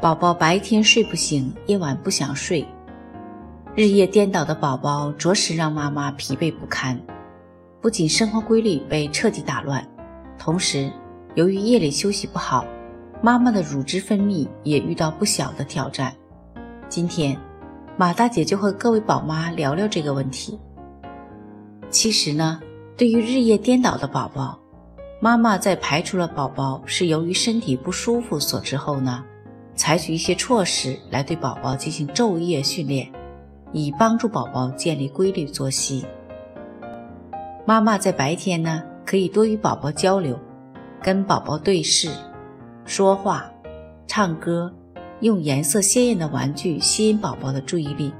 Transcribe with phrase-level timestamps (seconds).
[0.00, 2.66] 宝宝白天睡不醒，夜晚不想睡，
[3.74, 6.98] 日夜颠倒的宝宝着实让妈妈疲惫不堪。
[7.82, 9.86] 不仅生活规律被彻底打乱，
[10.38, 10.90] 同时
[11.34, 12.64] 由于夜里休息不好，
[13.20, 16.14] 妈妈的乳汁分泌也遇到不小的挑战。
[16.88, 17.38] 今天，
[17.98, 20.58] 马大姐就和各位宝妈聊聊这个问题。
[21.90, 22.58] 其实呢，
[22.96, 24.58] 对于日夜颠倒的宝宝，
[25.20, 29.22] 妈妈在排除了宝宝是由于身体不舒服所致后呢。
[29.80, 33.10] 采取一些措施来对宝宝进行昼夜训练，
[33.72, 36.04] 以帮助宝宝建立规律作息。
[37.64, 40.38] 妈妈在白天呢，可以多与宝宝交流，
[41.02, 42.10] 跟宝宝对视、
[42.84, 43.50] 说话、
[44.06, 44.70] 唱歌，
[45.20, 48.12] 用颜色鲜艳的玩具吸引宝宝的注意力，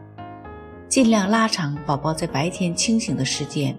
[0.88, 3.78] 尽量拉长宝宝在白天清醒的时间。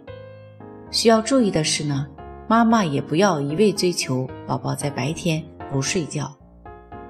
[0.92, 2.06] 需要注意的是呢，
[2.48, 6.32] 妈妈也不要一味追求宝宝在白天不睡觉。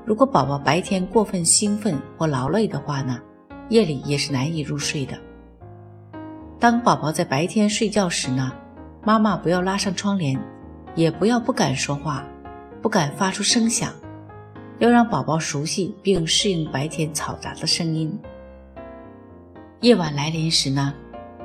[0.04, 3.20] 如果宝宝白天过分兴奋或劳累的话呢，
[3.70, 5.18] 夜里也是难以入睡的。
[6.60, 8.52] 当宝宝在白天睡觉时呢，
[9.04, 10.40] 妈妈不要拉上窗帘，
[10.96, 12.26] 也不要不敢说话，
[12.82, 13.94] 不敢发出声响，
[14.80, 18.20] 要让宝宝熟悉并适应白天嘈杂的声音。
[19.82, 20.94] 夜晚来临时呢，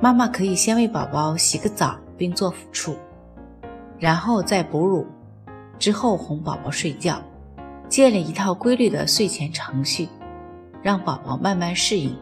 [0.01, 2.97] 妈妈可以先为宝宝洗个澡并做抚触，
[3.99, 5.07] 然后再哺乳，
[5.79, 7.23] 之后哄宝宝睡觉。
[7.89, 10.09] 建立一套规律的睡前程序，
[10.83, 12.15] 让宝宝慢慢适应。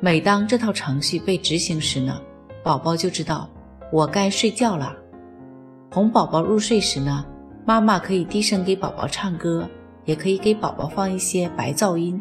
[0.00, 2.20] 每当这套程序被执行时呢，
[2.62, 3.48] 宝宝就知道
[3.92, 4.96] 我该睡觉了。
[5.90, 7.24] 哄宝宝入睡时呢，
[7.64, 9.68] 妈妈可以低声给宝宝唱歌，
[10.04, 12.20] 也可以给宝宝放一些白噪音。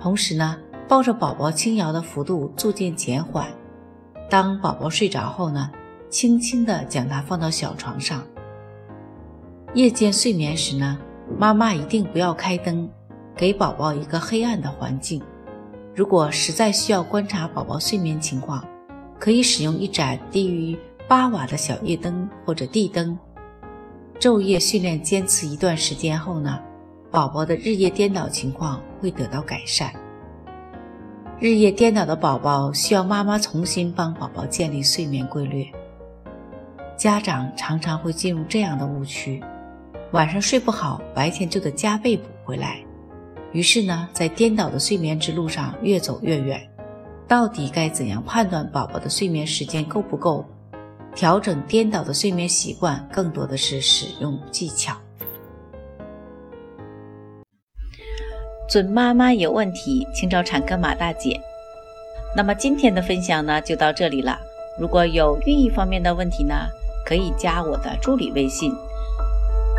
[0.00, 0.56] 同时呢，
[0.86, 3.46] 抱着宝宝轻摇的幅度逐渐减缓。
[4.28, 5.70] 当宝宝睡着后呢，
[6.10, 8.22] 轻轻地将他放到小床上。
[9.72, 10.98] 夜间睡眠时呢。
[11.36, 12.88] 妈妈一定不要开灯，
[13.36, 15.20] 给宝宝一个黑暗的环境。
[15.94, 18.64] 如果实在需要观察宝宝睡眠情况，
[19.18, 20.78] 可以使用一盏低于
[21.08, 23.18] 八瓦的小夜灯或者地灯。
[24.20, 26.60] 昼夜训练坚持一段时间后呢，
[27.10, 29.92] 宝宝的日夜颠倒情况会得到改善。
[31.40, 35.66] 日夜颠倒的宝宝需要妈妈重新帮宝宝建立睡眠规律。
[36.96, 39.42] 家长常常会进入这样的误区。
[40.12, 42.84] 晚上睡不好，白天就得加倍补回来。
[43.52, 46.60] 于是呢，在颠倒的睡眠之路上越走越远。
[47.26, 50.44] 到底该怎样判断宝宝的睡眠时间够不够？
[51.16, 54.96] 调整颠倒的睡眠习惯，更多的是使用技巧。
[58.68, 61.40] 准妈妈有问题，请找产科马大姐。
[62.36, 64.38] 那么今天的分享呢，就到这里了。
[64.78, 66.54] 如果有孕育方面的问题呢，
[67.06, 68.72] 可以加我的助理微信。